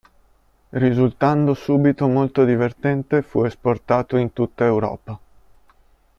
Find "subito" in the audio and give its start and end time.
1.53-2.07